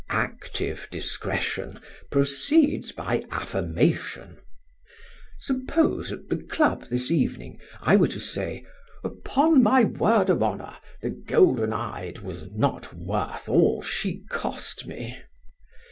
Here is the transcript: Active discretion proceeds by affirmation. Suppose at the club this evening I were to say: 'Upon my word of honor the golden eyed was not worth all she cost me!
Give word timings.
Active 0.09 0.87
discretion 0.89 1.79
proceeds 2.09 2.91
by 2.91 3.23
affirmation. 3.29 4.39
Suppose 5.37 6.11
at 6.11 6.27
the 6.27 6.37
club 6.41 6.87
this 6.89 7.11
evening 7.11 7.59
I 7.83 7.97
were 7.97 8.07
to 8.07 8.19
say: 8.19 8.65
'Upon 9.03 9.61
my 9.61 9.83
word 9.83 10.31
of 10.31 10.41
honor 10.41 10.75
the 11.03 11.11
golden 11.11 11.71
eyed 11.71 12.17
was 12.17 12.49
not 12.49 12.95
worth 12.95 13.47
all 13.47 13.83
she 13.83 14.23
cost 14.31 14.87
me! 14.87 15.21